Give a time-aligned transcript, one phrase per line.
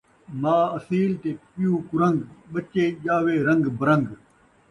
[0.41, 2.19] ماء اصیل تے پیو کُرن٘گ،
[2.51, 4.07] ٻچے ڄاوے رن٘گ برن٘گ